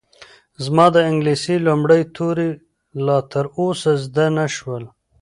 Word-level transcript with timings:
زما 0.63 0.85
د 0.95 0.97
انګلیسي 1.09 1.55
لومړي 1.67 2.01
توري 2.15 2.49
لا 3.05 3.17
تر 3.31 3.45
اوسه 3.57 3.91
زده 4.03 4.25
نه 4.37 4.45
شول. 4.55 4.83